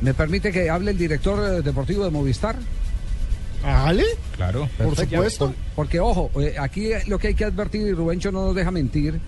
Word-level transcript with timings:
¿Me 0.00 0.14
permite 0.14 0.50
que 0.52 0.70
hable 0.70 0.92
el 0.92 0.98
director 0.98 1.38
eh, 1.58 1.62
deportivo 1.62 2.04
de 2.04 2.10
Movistar? 2.10 2.56
¿Ale? 3.64 4.04
Claro. 4.36 4.68
Por 4.78 4.88
Perfecto. 4.88 5.16
supuesto. 5.16 5.46
Por- 5.48 5.56
porque, 5.76 6.00
ojo, 6.00 6.30
eh, 6.40 6.54
aquí 6.58 6.90
lo 7.06 7.18
que 7.18 7.28
hay 7.28 7.34
que 7.34 7.44
advertir, 7.44 7.82
y 7.86 7.92
Rubencho 7.92 8.32
no 8.32 8.46
nos 8.46 8.54
deja 8.54 8.70
mentir, 8.70 9.20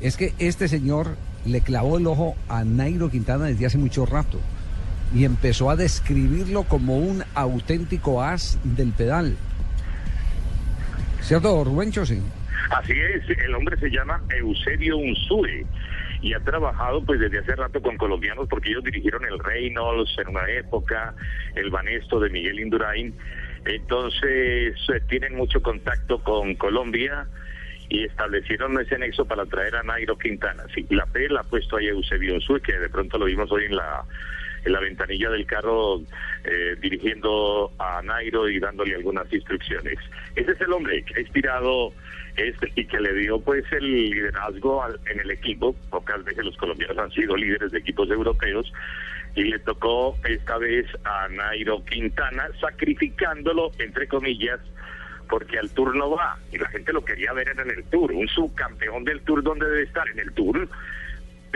es 0.00 0.16
que 0.16 0.34
este 0.38 0.66
señor 0.68 1.16
le 1.44 1.60
clavó 1.60 1.98
el 1.98 2.06
ojo 2.08 2.34
a 2.48 2.64
Nairo 2.64 3.08
Quintana 3.10 3.44
desde 3.46 3.66
hace 3.66 3.78
mucho 3.78 4.04
rato 4.04 4.40
y 5.14 5.24
empezó 5.24 5.70
a 5.70 5.76
describirlo 5.76 6.64
como 6.64 6.98
un 6.98 7.22
auténtico 7.34 8.20
as 8.20 8.58
del 8.64 8.90
pedal. 8.92 9.36
¿Cierto, 11.22 11.62
Rubencho? 11.64 12.04
Sí. 12.04 12.20
Así 12.70 12.92
es, 12.92 13.38
el 13.38 13.54
hombre 13.54 13.78
se 13.78 13.88
llama 13.90 14.20
Eusebio 14.36 14.96
Unsue 14.96 15.64
y 16.22 16.34
ha 16.34 16.40
trabajado 16.40 17.04
pues 17.04 17.20
desde 17.20 17.38
hace 17.38 17.56
rato 17.56 17.80
con 17.80 17.96
colombianos 17.96 18.48
porque 18.48 18.70
ellos 18.70 18.84
dirigieron 18.84 19.24
el 19.24 19.38
Reynolds 19.38 20.16
en 20.18 20.28
una 20.28 20.48
época, 20.50 21.14
el 21.54 21.70
Banesto 21.70 22.20
de 22.20 22.30
Miguel 22.30 22.60
Indurain, 22.60 23.16
entonces 23.64 24.76
eh, 24.88 25.00
tienen 25.08 25.34
mucho 25.34 25.60
contacto 25.60 26.22
con 26.22 26.54
Colombia 26.54 27.26
y 27.88 28.04
establecieron 28.04 28.80
ese 28.80 28.98
nexo 28.98 29.24
para 29.24 29.46
traer 29.46 29.76
a 29.76 29.82
Nairo 29.82 30.16
Quintana. 30.18 30.64
Sí, 30.74 30.86
la 30.90 31.06
P 31.06 31.28
la 31.28 31.40
ha 31.40 31.44
puesto 31.44 31.76
ahí 31.76 31.86
Eusebio 31.86 32.34
Unsue, 32.34 32.60
que 32.60 32.78
de 32.78 32.88
pronto 32.88 33.18
lo 33.18 33.26
vimos 33.26 33.50
hoy 33.52 33.64
en 33.64 33.76
la 33.76 34.04
en 34.66 34.72
la 34.72 34.80
ventanilla 34.80 35.30
del 35.30 35.46
carro 35.46 36.00
eh, 36.44 36.76
dirigiendo 36.80 37.72
a 37.78 38.02
Nairo 38.02 38.48
y 38.48 38.58
dándole 38.58 38.94
algunas 38.96 39.32
instrucciones. 39.32 39.98
Ese 40.34 40.52
es 40.52 40.60
el 40.60 40.72
hombre 40.72 41.02
que 41.04 41.14
ha 41.16 41.20
inspirado 41.20 41.92
este 42.36 42.70
y 42.74 42.84
que 42.84 43.00
le 43.00 43.14
dio 43.14 43.40
pues 43.40 43.64
el 43.72 43.90
liderazgo 43.90 44.82
al- 44.82 45.00
en 45.10 45.20
el 45.20 45.30
equipo. 45.30 45.74
Pocas 45.90 46.22
veces 46.24 46.44
los 46.44 46.56
colombianos 46.58 46.98
han 46.98 47.10
sido 47.12 47.34
líderes 47.36 47.72
de 47.72 47.78
equipos 47.78 48.10
europeos 48.10 48.70
y 49.34 49.44
le 49.44 49.58
tocó 49.60 50.16
esta 50.28 50.58
vez 50.58 50.86
a 51.04 51.28
Nairo 51.28 51.84
Quintana 51.84 52.48
sacrificándolo 52.60 53.70
entre 53.78 54.06
comillas 54.08 54.60
porque 55.28 55.58
al 55.58 55.70
Tour 55.70 55.96
no 55.96 56.10
va 56.10 56.38
y 56.52 56.58
la 56.58 56.68
gente 56.68 56.92
lo 56.92 57.04
quería 57.04 57.32
ver 57.32 57.48
en 57.48 57.58
el 57.70 57.82
Tour, 57.84 58.12
un 58.12 58.28
subcampeón 58.28 59.04
del 59.04 59.20
Tour 59.22 59.42
donde 59.42 59.66
debe 59.68 59.82
estar 59.82 60.08
en 60.08 60.20
el 60.20 60.32
Tour 60.32 60.68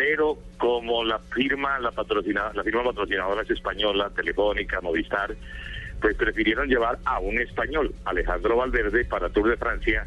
pero 0.00 0.38
como 0.56 1.04
la 1.04 1.18
firma, 1.18 1.78
la 1.78 1.90
patrocinada, 1.90 2.52
la 2.54 2.64
firma 2.64 2.82
patrocinadora 2.84 3.42
es 3.42 3.50
española, 3.50 4.10
Telefónica, 4.16 4.80
Movistar, 4.80 5.34
pues 6.00 6.16
prefirieron 6.16 6.68
llevar 6.68 6.98
a 7.04 7.18
un 7.20 7.38
español, 7.38 7.94
Alejandro 8.06 8.56
Valverde, 8.56 9.04
para 9.04 9.28
Tour 9.28 9.50
de 9.50 9.58
Francia, 9.58 10.06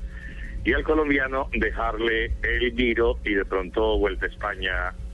y 0.66 0.74
al 0.74 0.84
colombiano 0.84 1.48
dejarle 1.54 2.32
el 2.42 2.74
giro 2.76 3.20
y 3.24 3.36
de 3.36 3.46
pronto 3.46 4.00
vuelta 4.00 4.26
a 4.26 4.30
España 4.30 4.72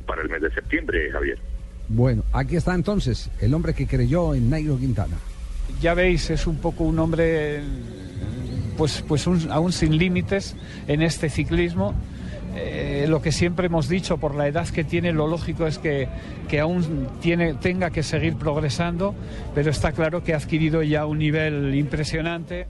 para 0.07 0.21
el 0.21 0.29
mes 0.29 0.41
de 0.43 0.51
septiembre, 0.53 1.11
Javier. 1.11 1.37
Bueno, 1.89 2.23
aquí 2.31 2.55
está 2.55 2.73
entonces 2.73 3.29
el 3.41 3.53
hombre 3.53 3.73
que 3.73 3.85
creyó 3.85 4.33
en 4.33 4.49
Nairo 4.49 4.77
Quintana. 4.77 5.17
Ya 5.81 5.93
veis, 5.93 6.29
es 6.29 6.47
un 6.47 6.57
poco 6.61 6.85
un 6.85 6.97
hombre, 6.99 7.59
pues, 8.77 9.03
pues 9.05 9.27
un- 9.27 9.51
aún 9.51 9.73
sin 9.73 9.97
límites 9.97 10.55
en 10.87 11.01
este 11.01 11.29
ciclismo. 11.29 11.93
Eh, 12.61 13.05
lo 13.07 13.21
que 13.21 13.31
siempre 13.31 13.67
hemos 13.67 13.87
dicho, 13.87 14.17
por 14.17 14.35
la 14.35 14.47
edad 14.47 14.67
que 14.67 14.83
tiene, 14.83 15.13
lo 15.13 15.27
lógico 15.27 15.65
es 15.65 15.77
que, 15.77 16.07
que 16.49 16.59
aún 16.59 17.07
tiene, 17.21 17.53
tenga 17.53 17.89
que 17.89 18.03
seguir 18.03 18.35
progresando, 18.35 19.15
pero 19.55 19.71
está 19.71 19.93
claro 19.93 20.23
que 20.23 20.33
ha 20.33 20.37
adquirido 20.37 20.83
ya 20.83 21.05
un 21.05 21.19
nivel 21.19 21.73
impresionante. 21.75 22.67